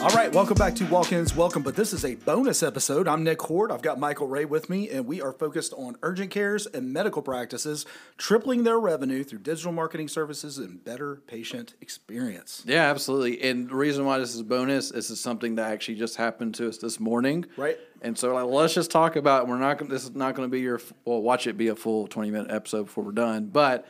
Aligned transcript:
All 0.00 0.08
right, 0.16 0.32
welcome 0.32 0.54
back 0.54 0.74
to 0.76 0.86
Walk 0.86 1.12
Ins. 1.12 1.36
Welcome, 1.36 1.62
but 1.62 1.76
this 1.76 1.92
is 1.92 2.06
a 2.06 2.14
bonus 2.14 2.62
episode. 2.62 3.06
I'm 3.06 3.22
Nick 3.22 3.42
Horde. 3.42 3.70
I've 3.70 3.82
got 3.82 4.00
Michael 4.00 4.28
Ray 4.28 4.46
with 4.46 4.70
me, 4.70 4.88
and 4.88 5.04
we 5.04 5.20
are 5.20 5.30
focused 5.30 5.74
on 5.76 5.98
urgent 6.02 6.30
cares 6.30 6.64
and 6.64 6.90
medical 6.90 7.20
practices, 7.20 7.84
tripling 8.16 8.64
their 8.64 8.80
revenue 8.80 9.22
through 9.22 9.40
digital 9.40 9.72
marketing 9.72 10.08
services 10.08 10.56
and 10.56 10.82
better 10.82 11.16
patient 11.26 11.74
experience. 11.82 12.62
Yeah, 12.66 12.90
absolutely. 12.90 13.42
And 13.42 13.68
the 13.68 13.74
reason 13.74 14.06
why 14.06 14.16
this 14.18 14.34
is 14.34 14.40
a 14.40 14.44
bonus, 14.44 14.88
this 14.88 15.10
is 15.10 15.20
something 15.20 15.56
that 15.56 15.70
actually 15.70 15.96
just 15.96 16.16
happened 16.16 16.54
to 16.54 16.68
us 16.70 16.78
this 16.78 16.98
morning. 16.98 17.44
Right. 17.58 17.78
And 18.00 18.16
so 18.16 18.32
like, 18.32 18.46
let's 18.46 18.72
just 18.72 18.90
talk 18.90 19.16
about. 19.16 19.48
We're 19.48 19.58
not. 19.58 19.86
This 19.86 20.04
is 20.04 20.14
not 20.14 20.34
going 20.34 20.48
to 20.48 20.50
be 20.50 20.60
your. 20.60 20.80
Well, 21.04 21.20
watch 21.20 21.46
it 21.46 21.58
be 21.58 21.68
a 21.68 21.76
full 21.76 22.06
twenty 22.06 22.30
minute 22.30 22.50
episode 22.50 22.84
before 22.84 23.04
we're 23.04 23.12
done. 23.12 23.48
But 23.48 23.86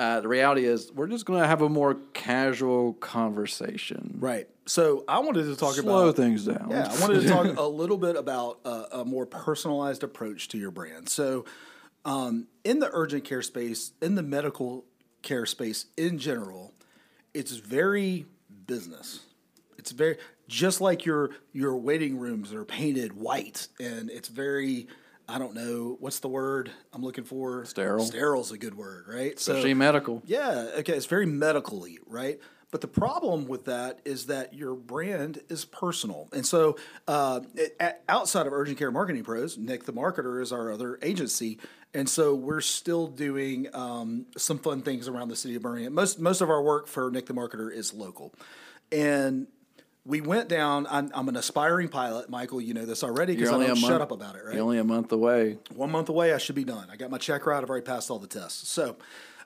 uh, 0.00 0.18
the 0.20 0.28
reality 0.28 0.64
is, 0.64 0.90
we're 0.92 1.08
just 1.08 1.26
going 1.26 1.42
to 1.42 1.46
have 1.46 1.60
a 1.60 1.68
more 1.68 1.98
casual 2.14 2.94
conversation. 2.94 4.16
Right. 4.18 4.48
So 4.64 5.04
I 5.06 5.18
wanted 5.18 5.44
to 5.44 5.56
talk 5.56 5.74
Slow 5.74 5.82
about 5.82 6.16
slow 6.16 6.24
things 6.24 6.46
down. 6.46 6.68
Yeah, 6.70 6.90
I 6.90 7.00
wanted 7.02 7.20
to 7.20 7.28
talk 7.28 7.44
a 7.58 7.62
little 7.64 7.98
bit 7.98 8.16
about 8.16 8.60
a, 8.64 9.00
a 9.00 9.04
more 9.04 9.26
personalized 9.26 10.02
approach 10.02 10.48
to 10.48 10.58
your 10.58 10.70
brand. 10.70 11.10
So, 11.10 11.44
um, 12.06 12.46
in 12.64 12.78
the 12.78 12.88
urgent 12.90 13.24
care 13.24 13.42
space, 13.42 13.92
in 14.00 14.14
the 14.14 14.22
medical 14.22 14.86
care 15.20 15.44
space 15.44 15.84
in 15.98 16.18
general, 16.18 16.72
it's 17.34 17.52
very 17.52 18.24
business. 18.66 19.20
It's 19.76 19.90
very 19.90 20.16
just 20.48 20.80
like 20.80 21.04
your 21.04 21.28
your 21.52 21.76
waiting 21.76 22.18
rooms 22.18 22.54
are 22.54 22.64
painted 22.64 23.12
white, 23.12 23.68
and 23.78 24.08
it's 24.08 24.28
very 24.28 24.88
I 25.30 25.38
don't 25.38 25.54
know 25.54 25.96
what's 26.00 26.18
the 26.20 26.28
word 26.28 26.70
I'm 26.92 27.02
looking 27.02 27.24
for. 27.24 27.64
Sterile. 27.64 28.04
Sterile 28.04 28.40
is 28.40 28.50
a 28.50 28.58
good 28.58 28.74
word, 28.76 29.04
right? 29.08 29.38
So 29.38 29.52
Especially 29.52 29.74
medical. 29.74 30.22
yeah, 30.26 30.70
okay, 30.78 30.94
it's 30.94 31.06
very 31.06 31.26
medically, 31.26 31.98
right? 32.06 32.40
But 32.72 32.80
the 32.82 32.88
problem 32.88 33.46
with 33.46 33.64
that 33.64 33.98
is 34.04 34.26
that 34.26 34.54
your 34.54 34.74
brand 34.74 35.40
is 35.48 35.64
personal. 35.64 36.28
And 36.32 36.46
so, 36.46 36.76
uh, 37.08 37.40
it- 37.54 37.76
outside 38.08 38.46
of 38.46 38.52
Urgent 38.52 38.78
Care 38.78 38.90
Marketing 38.92 39.24
Pros, 39.24 39.58
Nick 39.58 39.84
the 39.84 39.92
Marketer 39.92 40.40
is 40.40 40.52
our 40.52 40.70
other 40.70 40.98
agency. 41.02 41.58
And 41.94 42.08
so, 42.08 42.34
we're 42.34 42.60
still 42.60 43.08
doing 43.08 43.66
um, 43.74 44.26
some 44.36 44.58
fun 44.58 44.82
things 44.82 45.08
around 45.08 45.28
the 45.28 45.36
city 45.36 45.56
of 45.56 45.62
Birmingham. 45.62 45.94
Most, 45.94 46.20
most 46.20 46.40
of 46.40 46.48
our 46.50 46.62
work 46.62 46.86
for 46.86 47.10
Nick 47.10 47.26
the 47.26 47.34
Marketer 47.34 47.72
is 47.72 47.92
local. 47.92 48.32
And 48.92 49.48
we 50.06 50.20
went 50.20 50.48
down, 50.48 50.86
I'm, 50.88 51.10
I'm 51.14 51.28
an 51.28 51.36
aspiring 51.36 51.88
pilot. 51.88 52.30
Michael, 52.30 52.60
you 52.60 52.74
know 52.74 52.86
this 52.86 53.04
already 53.04 53.34
because 53.34 53.50
I 53.50 53.66
don't 53.66 53.76
shut 53.76 53.90
month- 53.90 54.02
up 54.02 54.10
about 54.10 54.36
it, 54.36 54.44
right? 54.44 54.54
You're 54.54 54.64
only 54.64 54.78
a 54.78 54.84
month 54.84 55.12
away. 55.12 55.58
one 55.74 55.90
month 55.90 56.08
away, 56.08 56.32
I 56.32 56.38
should 56.38 56.54
be 56.54 56.64
done. 56.64 56.88
I 56.90 56.96
got 56.96 57.10
my 57.10 57.18
check 57.18 57.46
right. 57.46 57.62
I've 57.62 57.68
already 57.68 57.84
passed 57.84 58.10
all 58.10 58.18
the 58.18 58.26
tests. 58.26 58.68
So, 58.68 58.96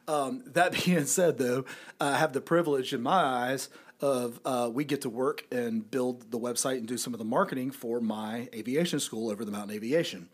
um, 0.06 0.42
that 0.46 0.72
being 0.84 1.06
said, 1.06 1.38
though, 1.38 1.64
I 2.00 2.16
have 2.16 2.32
the 2.32 2.40
privilege 2.40 2.92
in 2.92 3.02
my 3.02 3.22
eyes 3.22 3.68
of 4.00 4.40
uh, 4.44 4.70
we 4.72 4.84
get 4.84 5.00
to 5.02 5.10
work 5.10 5.46
and 5.50 5.88
build 5.90 6.30
the 6.30 6.38
website 6.38 6.78
and 6.78 6.86
do 6.86 6.98
some 6.98 7.14
of 7.14 7.18
the 7.18 7.24
marketing 7.24 7.70
for 7.70 8.00
my 8.00 8.48
aviation 8.54 9.00
school 9.00 9.30
over 9.30 9.44
the 9.44 9.52
Mountain 9.52 9.74
Aviation. 9.74 10.28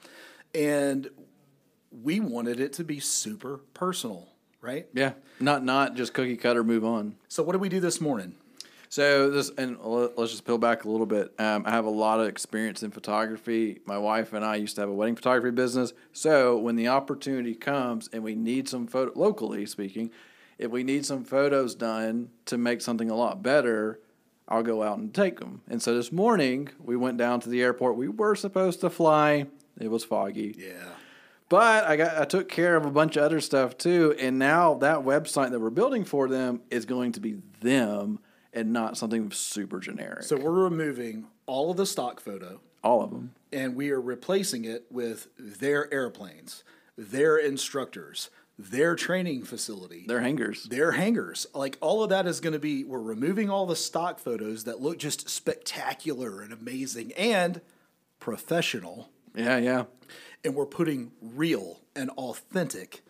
And 0.54 1.08
we 1.90 2.20
wanted 2.20 2.60
it 2.60 2.72
to 2.74 2.84
be 2.84 3.00
super 3.00 3.58
personal, 3.74 4.28
right? 4.60 4.86
Yeah. 4.92 5.12
Not 5.38 5.64
not 5.64 5.94
just 5.94 6.14
cookie 6.14 6.36
cutter. 6.36 6.64
Move 6.64 6.84
on. 6.84 7.16
So, 7.28 7.42
what 7.42 7.52
did 7.52 7.60
we 7.60 7.68
do 7.68 7.80
this 7.80 8.00
morning? 8.00 8.34
So 8.90 9.30
this, 9.30 9.52
and 9.56 9.78
let's 9.80 10.32
just 10.32 10.44
peel 10.44 10.58
back 10.58 10.84
a 10.84 10.90
little 10.90 11.06
bit. 11.06 11.32
Um, 11.38 11.62
I 11.64 11.70
have 11.70 11.84
a 11.84 11.90
lot 11.90 12.18
of 12.18 12.26
experience 12.26 12.82
in 12.82 12.90
photography. 12.90 13.78
My 13.86 13.96
wife 13.96 14.32
and 14.32 14.44
I 14.44 14.56
used 14.56 14.74
to 14.74 14.80
have 14.80 14.90
a 14.90 14.92
wedding 14.92 15.14
photography 15.14 15.54
business. 15.54 15.92
So 16.12 16.58
when 16.58 16.74
the 16.74 16.88
opportunity 16.88 17.54
comes 17.54 18.08
and 18.12 18.24
we 18.24 18.34
need 18.34 18.68
some 18.68 18.88
photo, 18.88 19.12
locally 19.14 19.64
speaking, 19.64 20.10
if 20.58 20.72
we 20.72 20.82
need 20.82 21.06
some 21.06 21.22
photos 21.22 21.76
done 21.76 22.30
to 22.46 22.58
make 22.58 22.80
something 22.80 23.08
a 23.08 23.14
lot 23.14 23.44
better, 23.44 24.00
I'll 24.48 24.64
go 24.64 24.82
out 24.82 24.98
and 24.98 25.14
take 25.14 25.38
them. 25.38 25.62
And 25.68 25.80
so 25.80 25.94
this 25.94 26.10
morning 26.10 26.70
we 26.80 26.96
went 26.96 27.16
down 27.16 27.38
to 27.42 27.48
the 27.48 27.62
airport. 27.62 27.96
We 27.96 28.08
were 28.08 28.34
supposed 28.34 28.80
to 28.80 28.90
fly. 28.90 29.46
It 29.78 29.88
was 29.88 30.02
foggy. 30.02 30.56
Yeah. 30.58 30.94
But 31.48 31.84
I 31.84 31.94
got 31.94 32.18
I 32.18 32.24
took 32.24 32.48
care 32.48 32.74
of 32.74 32.84
a 32.84 32.90
bunch 32.90 33.16
of 33.16 33.22
other 33.22 33.40
stuff 33.40 33.78
too, 33.78 34.16
and 34.18 34.38
now 34.38 34.74
that 34.74 34.98
website 34.98 35.50
that 35.50 35.60
we're 35.60 35.70
building 35.70 36.04
for 36.04 36.28
them 36.28 36.60
is 36.70 36.84
going 36.84 37.12
to 37.12 37.20
be 37.20 37.36
them 37.60 38.18
and 38.52 38.72
not 38.72 38.96
something 38.96 39.30
super 39.30 39.80
generic. 39.80 40.22
So, 40.24 40.36
we're 40.36 40.50
removing 40.64 41.26
all 41.46 41.70
of 41.70 41.76
the 41.76 41.86
stock 41.86 42.20
photo. 42.20 42.60
all 42.82 43.02
of 43.02 43.10
them. 43.10 43.34
and 43.52 43.74
we 43.76 43.90
are 43.90 44.00
replacing 44.00 44.64
it 44.64 44.84
with 44.90 45.28
their 45.38 45.92
airplanes, 45.92 46.64
their 46.96 47.36
instructors, 47.36 48.30
their 48.58 48.94
training 48.94 49.42
facility, 49.44 50.04
their 50.06 50.20
hangars, 50.20 50.64
their 50.64 50.92
hangars. 50.92 51.46
Like 51.54 51.78
all 51.80 52.02
of 52.02 52.10
that 52.10 52.26
is 52.26 52.40
going 52.40 52.52
to 52.52 52.58
be, 52.58 52.84
we're 52.84 53.00
removing 53.00 53.48
all 53.50 53.64
the 53.66 53.74
stock 53.76 54.18
photos 54.18 54.64
that 54.64 54.80
look 54.80 54.98
just 54.98 55.28
spectacular 55.30 56.42
and 56.42 56.52
amazing 56.52 57.12
and 57.14 57.60
professional, 58.18 59.10
Yeah, 59.34 59.56
yeah. 59.56 59.84
and 60.44 60.54
we're 60.54 60.66
putting 60.66 61.12
real 61.22 61.80
and 61.96 62.10
authentic 62.10 63.02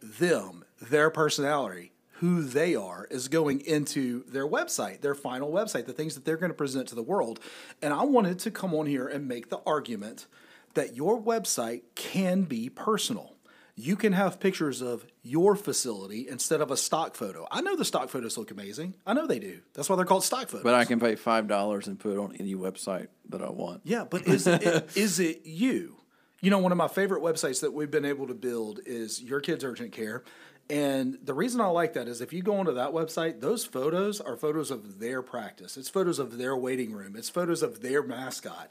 them, 0.00 0.64
their 0.80 1.10
personality, 1.10 1.92
who 2.20 2.42
they 2.42 2.74
are, 2.74 3.06
is 3.10 3.28
going 3.28 3.60
into 3.60 4.24
their 4.28 4.46
website, 4.46 5.00
their 5.00 5.14
final 5.14 5.52
website, 5.52 5.86
the 5.86 5.92
things 5.92 6.14
that 6.14 6.24
they're 6.24 6.36
going 6.36 6.50
to 6.50 6.56
present 6.56 6.88
to 6.88 6.94
the 6.94 7.02
world. 7.02 7.38
And 7.80 7.92
I 7.92 8.02
wanted 8.02 8.38
to 8.40 8.50
come 8.50 8.74
on 8.74 8.86
here 8.86 9.06
and 9.06 9.28
make 9.28 9.50
the 9.50 9.60
argument 9.66 10.26
that 10.74 10.96
your 10.96 11.20
website 11.20 11.82
can 11.94 12.42
be 12.42 12.68
personal. 12.68 13.34
You 13.76 13.94
can 13.94 14.12
have 14.12 14.40
pictures 14.40 14.82
of 14.82 15.06
your 15.22 15.54
facility 15.54 16.26
instead 16.28 16.60
of 16.60 16.72
a 16.72 16.76
stock 16.76 17.14
photo. 17.14 17.46
I 17.52 17.60
know 17.60 17.76
the 17.76 17.84
stock 17.84 18.08
photos 18.08 18.36
look 18.36 18.50
amazing. 18.50 18.94
I 19.06 19.12
know 19.12 19.28
they 19.28 19.38
do. 19.38 19.60
That's 19.74 19.88
why 19.88 19.94
they're 19.94 20.04
called 20.04 20.24
stock 20.24 20.48
photos. 20.48 20.64
But 20.64 20.74
I 20.74 20.84
can 20.84 20.98
pay 20.98 21.14
five 21.14 21.46
dollars 21.46 21.86
and 21.86 21.96
put 21.96 22.12
it 22.12 22.18
on 22.18 22.34
any 22.40 22.56
website 22.56 23.06
that 23.28 23.40
I 23.40 23.50
want. 23.50 23.82
Yeah, 23.84 24.04
but 24.04 24.26
is 24.26 24.48
it, 24.48 24.88
is 24.96 25.20
it 25.20 25.42
you? 25.44 25.94
You 26.40 26.50
know, 26.50 26.58
one 26.58 26.72
of 26.72 26.78
my 26.78 26.88
favorite 26.88 27.22
websites 27.22 27.60
that 27.60 27.72
we've 27.72 27.90
been 27.90 28.04
able 28.04 28.26
to 28.26 28.34
build 28.34 28.80
is 28.84 29.22
Your 29.22 29.40
Kids 29.40 29.62
Urgent 29.62 29.92
Care. 29.92 30.24
And 30.70 31.18
the 31.22 31.32
reason 31.32 31.60
I 31.60 31.66
like 31.68 31.94
that 31.94 32.08
is 32.08 32.20
if 32.20 32.32
you 32.32 32.42
go 32.42 32.56
onto 32.56 32.74
that 32.74 32.90
website, 32.90 33.40
those 33.40 33.64
photos 33.64 34.20
are 34.20 34.36
photos 34.36 34.70
of 34.70 35.00
their 35.00 35.22
practice. 35.22 35.76
It's 35.78 35.88
photos 35.88 36.18
of 36.18 36.36
their 36.36 36.56
waiting 36.56 36.92
room. 36.92 37.16
It's 37.16 37.30
photos 37.30 37.62
of 37.62 37.80
their 37.80 38.02
mascot. 38.02 38.70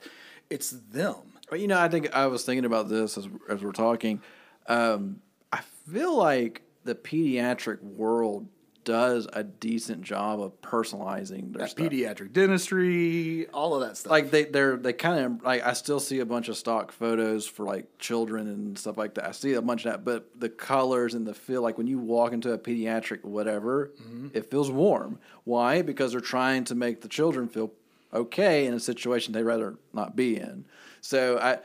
It's 0.50 0.70
them. 0.70 1.34
But 1.50 1.60
you 1.60 1.68
know, 1.68 1.80
I 1.80 1.88
think 1.90 2.14
I 2.14 2.28
was 2.28 2.44
thinking 2.44 2.66
about 2.66 2.88
this 2.90 3.18
as 3.18 3.28
as 3.50 3.64
we're 3.64 3.72
talking. 3.72 4.22
Um, 4.68 5.22
I 5.52 5.62
feel 5.92 6.16
like 6.16 6.62
the 6.84 6.94
pediatric 6.94 7.82
world 7.82 8.48
does 8.88 9.28
a 9.34 9.44
decent 9.44 10.02
job 10.02 10.40
of 10.40 10.62
personalizing 10.62 11.52
their 11.52 11.68
stuff. 11.68 11.88
Pediatric 11.88 12.32
dentistry, 12.32 13.46
all 13.48 13.76
of 13.76 13.82
that 13.82 13.98
stuff. 13.98 14.10
like 14.10 14.32
they 14.32 14.46
they're 14.46 14.78
they 14.78 14.94
kind 14.94 15.26
of 15.26 15.44
like 15.44 15.62
I 15.62 15.74
still 15.74 16.00
see 16.00 16.20
a 16.20 16.26
bunch 16.26 16.48
of 16.48 16.56
stock 16.56 16.94
photos 16.94 17.46
for 17.46 17.66
like 17.66 17.98
children 18.00 18.48
and 18.48 18.80
stuff 18.80 18.98
like 18.98 19.16
that. 19.16 19.28
I 19.28 19.32
see 19.34 19.56
a 19.56 19.62
bunch 19.62 19.86
of 19.86 19.92
that, 19.92 20.06
but 20.06 20.30
the 20.40 20.48
colors 20.48 21.16
and 21.16 21.28
the 21.28 21.34
feel 21.34 21.62
like 21.62 21.78
when 21.78 21.88
you 21.88 22.00
walk 22.00 22.32
into 22.32 22.54
a 22.54 22.58
pediatric 22.58 23.26
whatever, 23.26 23.92
mm-hmm. 24.02 24.30
it 24.34 24.50
feels 24.50 24.72
warm. 24.72 25.20
Why? 25.44 25.82
Because 25.82 26.14
they're 26.14 26.22
trying 26.22 26.64
to 26.66 26.76
make 26.76 27.02
the 27.02 27.10
children 27.10 27.50
feel 27.50 27.74
okay 28.14 28.68
in 28.68 28.74
a 28.74 28.80
situation 28.80 29.34
they'd 29.34 29.44
rather 29.44 29.76
not 29.92 30.16
be 30.16 30.38
in. 30.38 30.64
So 31.02 31.38
I 31.40 31.60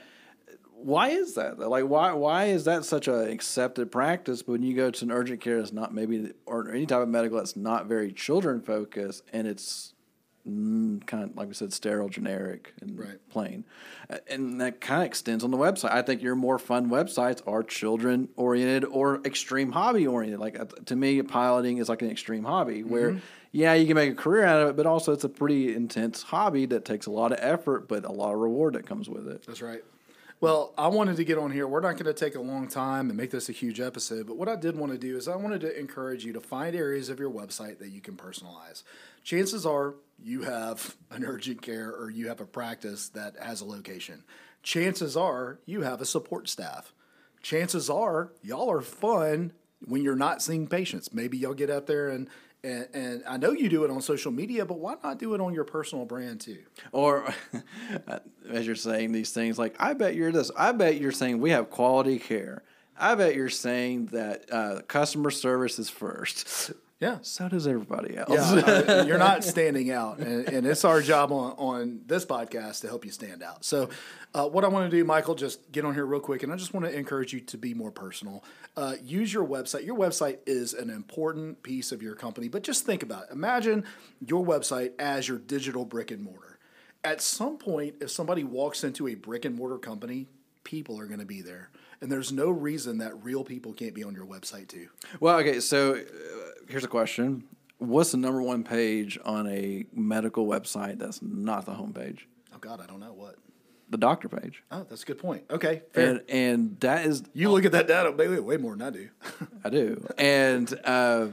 why 0.84 1.08
is 1.10 1.34
that? 1.34 1.58
Like, 1.58 1.84
why 1.84 2.12
why 2.12 2.44
is 2.46 2.64
that 2.64 2.84
such 2.84 3.08
a 3.08 3.30
accepted 3.30 3.90
practice? 3.90 4.42
But 4.42 4.52
when 4.52 4.62
you 4.62 4.74
go 4.74 4.90
to 4.90 5.04
an 5.04 5.10
urgent 5.12 5.40
care 5.40 5.58
that's 5.58 5.72
not 5.72 5.94
maybe 5.94 6.32
or 6.46 6.70
any 6.70 6.86
type 6.86 7.02
of 7.02 7.08
medical 7.08 7.38
that's 7.38 7.56
not 7.56 7.86
very 7.86 8.12
children 8.12 8.60
focused, 8.60 9.22
and 9.32 9.46
it's 9.46 9.94
mm, 10.48 11.04
kind 11.06 11.24
of 11.24 11.36
like 11.36 11.48
we 11.48 11.54
said, 11.54 11.72
sterile, 11.72 12.08
generic, 12.08 12.74
and 12.80 12.98
Right. 12.98 13.18
plain, 13.30 13.64
and 14.28 14.60
that 14.60 14.80
kind 14.80 15.02
of 15.02 15.06
extends 15.06 15.44
on 15.44 15.50
the 15.50 15.56
website. 15.56 15.92
I 15.92 16.02
think 16.02 16.22
your 16.22 16.34
more 16.34 16.58
fun 16.58 16.90
websites 16.90 17.40
are 17.46 17.62
children 17.62 18.28
oriented 18.36 18.84
or 18.84 19.20
extreme 19.24 19.72
hobby 19.72 20.06
oriented. 20.06 20.40
Like 20.40 20.58
uh, 20.58 20.64
to 20.86 20.96
me, 20.96 21.22
piloting 21.22 21.78
is 21.78 21.88
like 21.88 22.02
an 22.02 22.10
extreme 22.10 22.44
hobby 22.44 22.82
where. 22.82 23.18
Yeah, 23.54 23.74
you 23.74 23.86
can 23.86 23.96
make 23.96 24.10
a 24.10 24.14
career 24.14 24.46
out 24.46 24.62
of 24.62 24.68
it, 24.70 24.76
but 24.76 24.86
also 24.86 25.12
it's 25.12 25.24
a 25.24 25.28
pretty 25.28 25.74
intense 25.74 26.22
hobby 26.22 26.64
that 26.64 26.86
takes 26.86 27.04
a 27.04 27.10
lot 27.10 27.32
of 27.32 27.38
effort, 27.42 27.86
but 27.86 28.06
a 28.06 28.10
lot 28.10 28.32
of 28.32 28.38
reward 28.38 28.72
that 28.76 28.86
comes 28.86 29.10
with 29.10 29.28
it. 29.28 29.44
That's 29.46 29.60
right. 29.60 29.84
Well, 30.42 30.74
I 30.76 30.88
wanted 30.88 31.18
to 31.18 31.24
get 31.24 31.38
on 31.38 31.52
here. 31.52 31.68
We're 31.68 31.78
not 31.78 31.92
going 31.92 32.12
to 32.12 32.12
take 32.12 32.34
a 32.34 32.40
long 32.40 32.66
time 32.66 33.10
and 33.10 33.16
make 33.16 33.30
this 33.30 33.48
a 33.48 33.52
huge 33.52 33.78
episode, 33.78 34.26
but 34.26 34.36
what 34.36 34.48
I 34.48 34.56
did 34.56 34.76
want 34.76 34.90
to 34.90 34.98
do 34.98 35.16
is 35.16 35.28
I 35.28 35.36
wanted 35.36 35.60
to 35.60 35.78
encourage 35.78 36.24
you 36.24 36.32
to 36.32 36.40
find 36.40 36.74
areas 36.74 37.10
of 37.10 37.20
your 37.20 37.30
website 37.30 37.78
that 37.78 37.90
you 37.90 38.00
can 38.00 38.16
personalize. 38.16 38.82
Chances 39.22 39.64
are 39.64 39.94
you 40.20 40.42
have 40.42 40.96
an 41.12 41.24
urgent 41.24 41.62
care 41.62 41.92
or 41.92 42.10
you 42.10 42.26
have 42.26 42.40
a 42.40 42.44
practice 42.44 43.08
that 43.10 43.36
has 43.40 43.60
a 43.60 43.64
location. 43.64 44.24
Chances 44.64 45.16
are 45.16 45.60
you 45.64 45.82
have 45.82 46.00
a 46.00 46.04
support 46.04 46.48
staff. 46.48 46.92
Chances 47.40 47.88
are 47.88 48.32
y'all 48.42 48.68
are 48.68 48.82
fun 48.82 49.52
when 49.86 50.02
you're 50.02 50.16
not 50.16 50.42
seeing 50.42 50.66
patients. 50.66 51.14
Maybe 51.14 51.38
y'all 51.38 51.54
get 51.54 51.70
out 51.70 51.86
there 51.86 52.08
and 52.08 52.28
and, 52.64 52.88
and 52.94 53.22
I 53.26 53.36
know 53.36 53.52
you 53.52 53.68
do 53.68 53.84
it 53.84 53.90
on 53.90 54.00
social 54.00 54.30
media, 54.30 54.64
but 54.64 54.78
why 54.78 54.94
not 55.02 55.18
do 55.18 55.34
it 55.34 55.40
on 55.40 55.52
your 55.52 55.64
personal 55.64 56.04
brand 56.04 56.40
too? 56.40 56.62
Or 56.92 57.32
as 58.50 58.66
you're 58.66 58.76
saying 58.76 59.12
these 59.12 59.32
things, 59.32 59.58
like 59.58 59.74
I 59.80 59.94
bet 59.94 60.14
you're 60.14 60.32
this. 60.32 60.50
I 60.56 60.72
bet 60.72 61.00
you're 61.00 61.12
saying 61.12 61.40
we 61.40 61.50
have 61.50 61.70
quality 61.70 62.18
care. 62.18 62.62
I 62.96 63.14
bet 63.14 63.34
you're 63.34 63.48
saying 63.48 64.06
that 64.06 64.52
uh, 64.52 64.82
customer 64.86 65.30
service 65.30 65.78
is 65.78 65.90
first. 65.90 66.72
Yeah. 67.02 67.18
So 67.22 67.48
does 67.48 67.66
everybody 67.66 68.16
else. 68.16 68.30
Yeah, 68.30 68.38
uh, 68.62 69.04
you're 69.04 69.18
not 69.18 69.42
standing 69.42 69.90
out, 69.90 70.18
and, 70.18 70.48
and 70.48 70.64
it's 70.64 70.84
our 70.84 71.02
job 71.02 71.32
on, 71.32 71.50
on 71.58 72.00
this 72.06 72.24
podcast 72.24 72.82
to 72.82 72.86
help 72.86 73.04
you 73.04 73.10
stand 73.10 73.42
out. 73.42 73.64
So, 73.64 73.90
uh, 74.32 74.48
what 74.48 74.64
I 74.64 74.68
want 74.68 74.88
to 74.88 74.96
do, 74.96 75.04
Michael, 75.04 75.34
just 75.34 75.72
get 75.72 75.84
on 75.84 75.94
here 75.94 76.06
real 76.06 76.20
quick, 76.20 76.44
and 76.44 76.52
I 76.52 76.56
just 76.56 76.72
want 76.72 76.86
to 76.86 76.96
encourage 76.96 77.32
you 77.32 77.40
to 77.40 77.58
be 77.58 77.74
more 77.74 77.90
personal. 77.90 78.44
Uh, 78.76 78.94
use 79.02 79.32
your 79.32 79.44
website. 79.44 79.84
Your 79.84 79.98
website 79.98 80.38
is 80.46 80.74
an 80.74 80.90
important 80.90 81.64
piece 81.64 81.90
of 81.90 82.02
your 82.02 82.14
company, 82.14 82.46
but 82.46 82.62
just 82.62 82.86
think 82.86 83.02
about 83.02 83.24
it. 83.24 83.30
Imagine 83.32 83.82
your 84.24 84.46
website 84.46 84.92
as 85.00 85.26
your 85.26 85.38
digital 85.38 85.84
brick 85.84 86.12
and 86.12 86.22
mortar. 86.22 86.60
At 87.02 87.20
some 87.20 87.58
point, 87.58 87.96
if 88.00 88.12
somebody 88.12 88.44
walks 88.44 88.84
into 88.84 89.08
a 89.08 89.16
brick 89.16 89.44
and 89.44 89.56
mortar 89.56 89.78
company, 89.78 90.28
people 90.64 90.98
are 90.98 91.06
going 91.06 91.20
to 91.20 91.26
be 91.26 91.40
there. 91.40 91.70
And 92.00 92.10
there's 92.10 92.32
no 92.32 92.50
reason 92.50 92.98
that 92.98 93.22
real 93.22 93.44
people 93.44 93.72
can't 93.72 93.94
be 93.94 94.02
on 94.02 94.14
your 94.14 94.26
website 94.26 94.68
too. 94.68 94.88
Well, 95.20 95.38
okay, 95.38 95.60
so 95.60 95.94
uh, 95.94 95.98
here's 96.68 96.84
a 96.84 96.88
question. 96.88 97.44
What's 97.78 98.12
the 98.12 98.16
number 98.16 98.42
one 98.42 98.64
page 98.64 99.18
on 99.24 99.46
a 99.48 99.84
medical 99.92 100.46
website 100.46 100.98
that's 100.98 101.20
not 101.22 101.66
the 101.66 101.72
homepage? 101.72 102.20
Oh 102.54 102.58
God, 102.60 102.80
I 102.80 102.86
don't 102.86 103.00
know 103.00 103.12
what. 103.12 103.36
The 103.90 103.98
doctor 103.98 104.28
page. 104.28 104.62
Oh, 104.70 104.86
that's 104.88 105.02
a 105.02 105.06
good 105.06 105.18
point. 105.18 105.44
Okay, 105.50 105.82
fair. 105.92 106.10
And 106.10 106.22
and 106.28 106.80
that 106.80 107.04
is 107.04 107.24
you 107.34 107.50
look 107.50 107.64
at 107.66 107.72
that 107.72 107.86
data 107.86 108.10
way, 108.10 108.40
way 108.40 108.56
more 108.56 108.74
than 108.74 108.82
I 108.82 108.90
do. 108.90 109.08
I 109.64 109.68
do. 109.68 110.06
And 110.16 110.72
uh, 110.84 111.26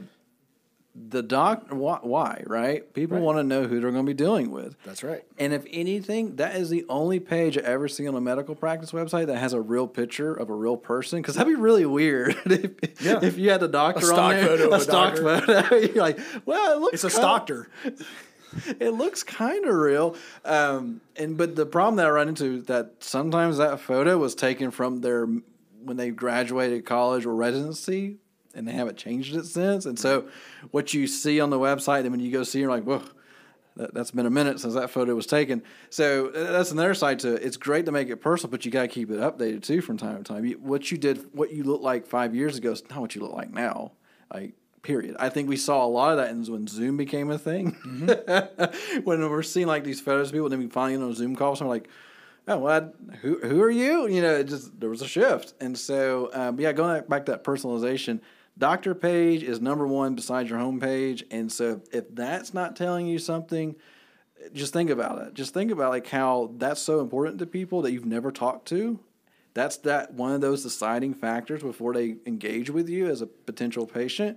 the 0.94 1.22
doc 1.22 1.66
why, 1.70 2.00
why 2.02 2.42
right? 2.46 2.92
People 2.94 3.18
Right. 3.18 3.22
want 3.24 3.38
to 3.38 3.44
know 3.44 3.62
who 3.64 3.80
they're 3.80 3.92
going 3.92 4.04
to 4.04 4.10
be 4.10 4.14
dealing 4.14 4.50
with. 4.50 4.74
That's 4.84 5.04
right. 5.04 5.22
And 5.38 5.52
if 5.52 5.64
anything, 5.70 6.36
that 6.36 6.56
is 6.56 6.68
the 6.68 6.84
only 6.88 7.20
page 7.20 7.56
I 7.56 7.60
ever 7.62 7.86
see 7.86 8.08
on 8.08 8.14
a 8.16 8.20
medical 8.20 8.54
practice 8.56 8.90
website 8.90 9.26
that 9.28 9.38
has 9.38 9.52
a 9.52 9.60
real 9.60 9.86
picture 9.86 10.34
of 10.34 10.50
a 10.50 10.54
real 10.54 10.76
person. 10.76 11.20
Because 11.22 11.36
that'd 11.36 11.48
be 11.52 11.54
really 11.60 11.86
weird 11.86 12.36
if, 12.44 13.00
Yeah. 13.00 13.20
if 13.22 13.38
you 13.38 13.50
had 13.50 13.60
the 13.60 13.68
doctor 13.68 14.04
stock 14.04 14.18
on 14.18 14.30
there, 14.32 14.46
photo 14.46 14.66
of 14.66 14.72
a 14.72 14.74
a 14.76 14.80
stock 14.80 15.14
doctor. 15.16 15.40
photo. 15.62 15.76
You're 15.92 15.94
like, 16.02 16.18
well, 16.44 16.72
it 16.76 16.80
looks 16.80 17.04
It's 17.04 17.14
a 17.16 17.20
kinda- 17.20 17.66
it 18.80 18.90
looks 18.90 19.22
kind 19.22 19.64
of 19.64 19.74
real. 19.74 20.16
Um, 20.44 21.00
and 21.16 21.36
but 21.36 21.54
the 21.54 21.66
problem 21.66 21.96
that 21.96 22.06
I 22.06 22.10
run 22.10 22.28
into 22.28 22.56
is 22.56 22.64
that 22.64 22.94
sometimes 22.98 23.58
that 23.58 23.78
photo 23.80 24.18
was 24.18 24.34
taken 24.34 24.70
from 24.72 25.02
their 25.02 25.26
when 25.82 25.96
they 25.96 26.10
graduated 26.10 26.84
college 26.84 27.24
or 27.26 27.34
residency, 27.34 28.16
and 28.54 28.66
they 28.66 28.72
haven't 28.72 28.96
changed 28.96 29.34
it 29.36 29.44
since. 29.46 29.86
And 29.86 29.98
so, 29.98 30.28
what 30.70 30.92
you 30.94 31.06
see 31.06 31.40
on 31.40 31.50
the 31.50 31.58
website, 31.58 32.00
and 32.00 32.10
when 32.10 32.20
you 32.20 32.30
go 32.32 32.42
see, 32.42 32.60
you're 32.60 32.70
like, 32.70 32.84
whoa. 32.84 33.02
That, 33.76 33.94
that's 33.94 34.10
been 34.10 34.26
a 34.26 34.30
minute 34.30 34.58
since 34.58 34.74
that 34.74 34.90
photo 34.90 35.14
was 35.14 35.26
taken. 35.26 35.62
So 35.90 36.26
uh, 36.30 36.50
that's 36.50 36.72
another 36.72 36.92
side 36.92 37.20
to 37.20 37.36
it. 37.36 37.44
It's 37.44 37.56
great 37.56 37.86
to 37.86 37.92
make 37.92 38.08
it 38.08 38.16
personal, 38.16 38.50
but 38.50 38.64
you 38.64 38.70
got 38.72 38.82
to 38.82 38.88
keep 38.88 39.10
it 39.12 39.20
updated 39.20 39.62
too 39.62 39.80
from 39.80 39.96
time 39.96 40.18
to 40.18 40.24
time. 40.24 40.44
You, 40.44 40.58
what 40.58 40.90
you 40.90 40.98
did, 40.98 41.24
what 41.32 41.52
you 41.52 41.62
look 41.62 41.80
like 41.80 42.04
five 42.06 42.34
years 42.34 42.58
ago, 42.58 42.72
is 42.72 42.82
not 42.90 43.00
what 43.00 43.14
you 43.14 43.20
look 43.22 43.32
like 43.32 43.52
now. 43.52 43.92
Like 44.34 44.54
period. 44.82 45.14
I 45.20 45.28
think 45.28 45.48
we 45.48 45.56
saw 45.56 45.84
a 45.84 45.86
lot 45.86 46.10
of 46.10 46.18
that 46.18 46.30
in- 46.30 46.44
when 46.52 46.66
Zoom 46.66 46.96
became 46.96 47.30
a 47.30 47.38
thing. 47.38 47.70
when 49.04 49.20
we're 49.30 49.42
seeing 49.42 49.68
like 49.68 49.84
these 49.84 50.00
photos 50.00 50.28
of 50.28 50.32
people, 50.32 50.46
and 50.46 50.52
then 50.52 50.58
we 50.60 50.66
finally 50.66 50.98
get 50.98 51.04
on 51.04 51.10
a 51.12 51.14
Zoom 51.14 51.36
call, 51.36 51.54
so 51.54 51.64
I'm 51.64 51.68
like, 51.68 51.88
oh, 52.48 52.58
well, 52.58 52.92
I- 53.12 53.16
who 53.18 53.38
who 53.38 53.62
are 53.62 53.70
you? 53.70 54.08
You 54.08 54.20
know, 54.20 54.34
it 54.34 54.44
just 54.48 54.78
there 54.80 54.90
was 54.90 55.00
a 55.00 55.08
shift, 55.08 55.54
and 55.60 55.78
so 55.78 56.30
um, 56.32 56.58
yeah, 56.60 56.72
going 56.72 57.02
back 57.08 57.26
to 57.26 57.32
that 57.32 57.44
personalization. 57.44 58.20
Doctor 58.60 58.94
page 58.94 59.42
is 59.42 59.58
number 59.58 59.86
one 59.86 60.14
beside 60.14 60.50
your 60.50 60.58
home 60.58 60.80
page, 60.80 61.24
and 61.30 61.50
so 61.50 61.80
if 61.92 62.14
that's 62.14 62.52
not 62.52 62.76
telling 62.76 63.06
you 63.06 63.18
something, 63.18 63.74
just 64.52 64.74
think 64.74 64.90
about 64.90 65.26
it. 65.26 65.32
Just 65.32 65.54
think 65.54 65.70
about 65.70 65.88
like 65.88 66.06
how 66.06 66.52
that's 66.58 66.82
so 66.82 67.00
important 67.00 67.38
to 67.38 67.46
people 67.46 67.80
that 67.80 67.92
you've 67.92 68.04
never 68.04 68.30
talked 68.30 68.68
to. 68.68 69.00
That's 69.54 69.78
that 69.78 70.12
one 70.12 70.32
of 70.32 70.42
those 70.42 70.62
deciding 70.62 71.14
factors 71.14 71.62
before 71.62 71.94
they 71.94 72.16
engage 72.26 72.68
with 72.68 72.86
you 72.90 73.08
as 73.08 73.22
a 73.22 73.26
potential 73.26 73.86
patient. 73.86 74.36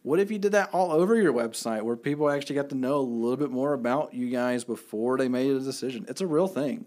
What 0.00 0.18
if 0.18 0.30
you 0.30 0.38
did 0.38 0.52
that 0.52 0.70
all 0.72 0.90
over 0.90 1.14
your 1.14 1.34
website 1.34 1.82
where 1.82 1.94
people 1.94 2.30
actually 2.30 2.56
got 2.56 2.70
to 2.70 2.74
know 2.74 2.96
a 2.96 3.02
little 3.02 3.36
bit 3.36 3.50
more 3.50 3.74
about 3.74 4.14
you 4.14 4.30
guys 4.30 4.64
before 4.64 5.18
they 5.18 5.28
made 5.28 5.50
a 5.50 5.60
decision? 5.60 6.06
It's 6.08 6.22
a 6.22 6.26
real 6.26 6.48
thing. 6.48 6.86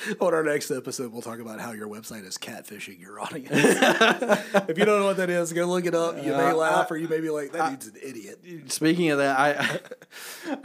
On 0.20 0.32
our 0.34 0.42
next 0.44 0.70
episode, 0.70 1.12
we'll 1.12 1.22
talk 1.22 1.40
about 1.40 1.60
how 1.60 1.72
your 1.72 1.88
website 1.88 2.24
is 2.26 2.38
catfishing 2.38 3.00
your 3.00 3.20
audience. 3.20 3.50
if 3.52 4.78
you 4.78 4.84
don't 4.84 5.00
know 5.00 5.06
what 5.06 5.16
that 5.16 5.30
is, 5.30 5.52
go 5.52 5.64
look 5.66 5.86
it 5.86 5.94
up. 5.94 6.16
You 6.16 6.32
may 6.32 6.50
Uh, 6.50 6.54
laugh, 6.54 6.86
I- 6.90 6.94
or 6.94 6.98
you 6.98 7.08
may 7.08 7.20
be 7.20 7.30
like, 7.30 7.52
"That 7.52 7.70
dude's 7.70 7.86
an 7.88 7.94
idiot." 8.02 8.70
Speaking 8.72 9.10
of 9.10 9.18
that, 9.18 9.38
I 9.38 9.80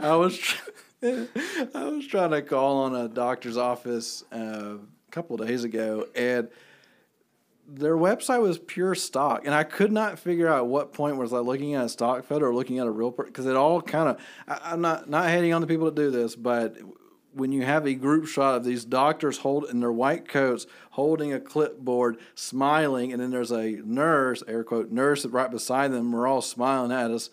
I 0.00 0.16
was 0.16 0.38
I 1.02 1.84
was 1.84 2.06
trying 2.06 2.30
to 2.30 2.42
call 2.42 2.78
on 2.84 2.94
a 2.94 3.08
doctor's 3.08 3.56
office 3.56 4.24
uh, 4.32 4.76
a 4.76 5.10
couple 5.10 5.40
of 5.40 5.46
days 5.48 5.64
ago, 5.64 6.06
and 6.14 6.48
their 7.66 7.96
website 7.96 8.40
was 8.42 8.58
pure 8.58 8.94
stock, 8.94 9.46
and 9.46 9.54
I 9.54 9.64
could 9.64 9.90
not 9.90 10.18
figure 10.18 10.48
out 10.48 10.66
what 10.66 10.92
point 10.92 11.16
was 11.16 11.32
I 11.32 11.38
looking 11.38 11.74
at 11.74 11.84
a 11.86 11.88
stock 11.88 12.24
photo 12.24 12.46
or 12.46 12.54
looking 12.54 12.78
at 12.78 12.86
a 12.86 12.90
real 12.90 13.10
because 13.10 13.46
it 13.46 13.56
all 13.56 13.80
kind 13.82 14.10
of. 14.10 14.20
I'm 14.46 14.80
not 14.80 15.08
not 15.08 15.28
hating 15.28 15.52
on 15.54 15.60
the 15.60 15.66
people 15.66 15.86
that 15.86 15.94
do 15.94 16.10
this, 16.10 16.36
but 16.36 16.76
when 17.34 17.52
you 17.52 17.64
have 17.64 17.86
a 17.86 17.94
group 17.94 18.26
shot 18.26 18.56
of 18.56 18.64
these 18.64 18.84
doctors 18.84 19.38
hold 19.38 19.64
in 19.66 19.80
their 19.80 19.92
white 19.92 20.28
coats 20.28 20.66
holding 20.90 21.32
a 21.32 21.40
clipboard 21.40 22.16
smiling 22.34 23.12
and 23.12 23.20
then 23.20 23.30
there's 23.30 23.52
a 23.52 23.80
nurse 23.84 24.42
air 24.46 24.64
quote 24.64 24.90
nurse 24.90 25.24
right 25.26 25.50
beside 25.50 25.92
them 25.92 26.12
we're 26.12 26.26
all 26.26 26.42
smiling 26.42 26.92
at 26.92 27.10
us 27.10 27.30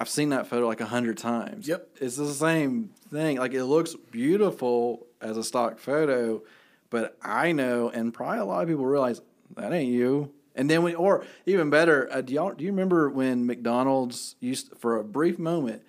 I've 0.00 0.08
seen 0.08 0.28
that 0.28 0.46
photo 0.46 0.68
like 0.68 0.80
a 0.80 0.86
hundred 0.86 1.18
times. 1.18 1.66
Yep. 1.66 1.88
It's 2.00 2.14
the 2.14 2.32
same 2.32 2.90
thing. 3.10 3.38
Like 3.38 3.52
it 3.52 3.64
looks 3.64 3.96
beautiful 4.12 5.08
as 5.20 5.36
a 5.36 5.42
stock 5.42 5.80
photo, 5.80 6.40
but 6.88 7.16
I 7.20 7.50
know, 7.50 7.90
and 7.90 8.14
probably 8.14 8.38
a 8.38 8.44
lot 8.44 8.62
of 8.62 8.68
people 8.68 8.86
realize 8.86 9.20
that 9.56 9.72
ain't 9.72 9.92
you. 9.92 10.32
And 10.54 10.70
then 10.70 10.84
we, 10.84 10.94
or 10.94 11.24
even 11.46 11.68
better, 11.68 12.08
uh, 12.12 12.20
do 12.20 12.32
y'all 12.32 12.52
do 12.52 12.62
you 12.62 12.70
remember 12.70 13.10
when 13.10 13.44
McDonald's 13.44 14.36
used 14.38 14.70
for 14.78 14.98
a 14.98 15.04
brief 15.04 15.36
moment 15.36 15.82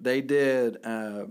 they 0.00 0.20
did 0.20 0.78
uh, 0.84 1.24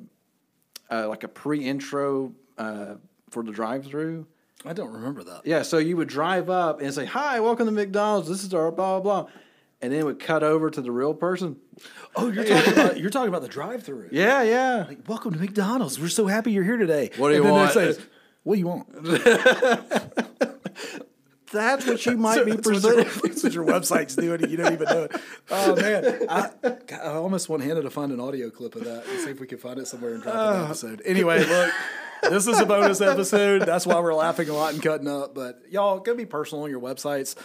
uh, 0.92 1.08
like 1.08 1.24
a 1.24 1.28
pre-intro 1.28 2.34
uh, 2.58 2.96
for 3.30 3.44
the 3.44 3.52
drive-through? 3.52 4.26
I 4.66 4.74
don't 4.74 4.92
remember 4.94 5.24
that. 5.24 5.42
Yeah, 5.46 5.62
so 5.62 5.78
you 5.78 5.96
would 5.98 6.08
drive 6.08 6.50
up 6.50 6.82
and 6.82 6.94
say, 6.94 7.06
"Hi, 7.06 7.40
welcome 7.40 7.66
to 7.68 7.72
McDonald's. 7.72 8.28
This 8.28 8.44
is 8.44 8.54
our 8.54 8.72
blah 8.72 9.00
blah 9.00 9.24
blah," 9.24 9.32
and 9.82 9.92
then 9.94 10.00
it 10.00 10.04
would 10.06 10.20
cut 10.20 10.42
over 10.44 10.70
to 10.72 10.82
the 10.82 10.92
real 10.92 11.14
person. 11.14 11.58
Oh, 12.16 12.32
you're 12.32 12.44
talking 12.46 12.74
about 12.80 13.00
you're 13.00 13.10
talking 13.12 13.30
about 13.30 13.42
the 13.44 13.48
drive-through. 13.48 14.10
Yeah, 14.12 14.42
yeah. 14.42 14.86
Like, 14.88 15.08
welcome 15.08 15.34
to 15.34 15.40
McDonald's. 15.40 16.00
We're 16.00 16.08
so 16.10 16.26
happy 16.28 16.52
you're 16.52 16.64
here 16.64 16.78
today. 16.78 17.12
What 17.18 17.30
do 17.30 17.36
you 17.36 17.42
And 17.42 17.50
then 17.50 17.54
want? 17.54 17.74
says, 17.74 18.00
what 18.44 18.56
do 18.56 18.60
you 18.60 18.68
want? 18.68 18.88
That's 21.56 21.88
what 21.88 22.06
you 22.06 22.18
might 22.18 22.46
be 22.46 22.52
That's 22.52 22.68
what, 22.68 22.84
your, 22.84 22.94
presenting. 23.04 23.22
that's 23.30 23.44
what 23.44 23.54
your 23.54 23.66
website's 23.66 24.16
doing. 24.16 24.42
and 24.44 24.52
You 24.52 24.58
don't 24.58 24.74
even 24.74 24.88
know 24.88 25.04
it. 25.04 25.22
Oh 25.50 25.76
man, 25.76 26.26
I, 26.30 26.50
I 27.04 27.08
almost 27.14 27.50
want 27.50 27.64
Hannah 27.64 27.82
to 27.82 27.90
find 27.90 28.12
an 28.12 28.20
audio 28.20 28.50
clip 28.50 28.76
of 28.76 28.84
that 28.86 29.06
and 29.08 29.20
see 29.22 29.30
if 29.32 29.40
we 29.40 29.48
can 29.48 29.58
find 29.58 29.80
it 29.80 29.88
somewhere 29.88 30.14
and 30.14 30.22
drop 30.24 30.36
Uh. 30.36 30.54
an 30.60 30.66
episode. 30.66 31.02
Anyway, 31.06 31.44
look, 31.46 31.72
this 32.30 32.48
is 32.48 32.60
a 32.60 32.66
bonus 32.66 33.02
episode. 33.02 33.64
That's 33.64 33.86
why 33.86 34.00
we're 34.00 34.14
laughing 34.14 34.50
a 34.50 34.54
lot 34.54 34.74
and 34.74 34.82
cutting 34.84 35.08
up. 35.08 35.34
But 35.36 35.62
y'all, 35.70 36.00
go 36.00 36.14
be 36.16 36.26
personal 36.26 36.64
on 36.66 36.70
your 36.70 36.82
websites. 36.82 37.36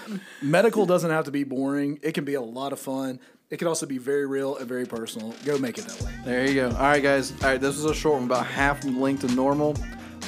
Medical 0.42 0.86
doesn't 0.86 1.10
have 1.10 1.24
to 1.26 1.30
be 1.30 1.44
boring. 1.44 1.98
It 2.02 2.12
can 2.12 2.24
be 2.24 2.34
a 2.34 2.40
lot 2.42 2.72
of 2.72 2.80
fun. 2.80 3.20
It 3.50 3.58
can 3.58 3.66
also 3.66 3.84
be 3.84 3.98
very 3.98 4.26
real 4.26 4.56
and 4.56 4.68
very 4.68 4.86
personal. 4.86 5.34
Go 5.44 5.58
make 5.58 5.76
it 5.76 5.84
that 5.86 6.00
way. 6.02 6.12
There 6.24 6.46
you 6.48 6.54
go. 6.54 6.68
All 6.70 6.82
right, 6.82 7.02
guys. 7.02 7.32
All 7.42 7.48
right, 7.50 7.60
this 7.60 7.74
was 7.76 7.84
a 7.84 7.94
short 7.94 8.14
one, 8.16 8.24
about 8.24 8.46
half 8.46 8.80
the 8.82 8.90
length 8.92 9.24
of 9.24 9.34
normal. 9.34 9.74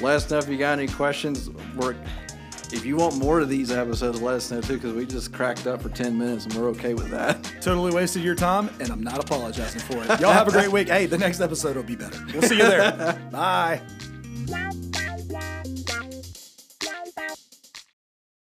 Let 0.00 0.16
us 0.16 0.30
know 0.30 0.38
if 0.38 0.49
you 0.49 0.59
got 0.59 0.78
any 0.78 0.88
questions. 0.88 1.49
We're, 1.76 1.95
if 2.73 2.85
you 2.85 2.97
want 2.97 3.17
more 3.17 3.41
of 3.41 3.49
these 3.49 3.71
episodes, 3.71 4.21
let 4.21 4.35
us 4.35 4.50
know 4.50 4.61
too, 4.61 4.75
because 4.75 4.93
we 4.95 5.07
just 5.07 5.33
cracked 5.33 5.67
up 5.67 5.83
for 5.83 5.88
10 5.91 6.17
minutes 6.17 6.47
and 6.47 6.55
we're 6.55 6.69
okay 6.71 6.95
with 6.95 7.11
that. 7.11 7.43
Totally 7.61 7.93
wasted 7.93 8.23
your 8.23 8.35
time, 8.35 8.71
and 8.81 8.91
I'm 8.91 9.02
not 9.02 9.23
apologizing 9.23 9.81
for 9.81 10.02
it. 10.02 10.09
Y'all 10.21 10.33
have 10.33 10.49
a 10.49 10.52
great 10.52 10.73
week. 10.73 10.88
Hey, 10.88 11.07
the 11.07 11.19
next 11.19 11.41
episode 11.41 11.76
will 11.76 11.83
be 11.83 11.97
better. 11.97 12.19
We'll 12.33 12.43
see 12.43 12.57
you 12.57 12.64
there. 12.64 13.19
Bye. 13.31 13.81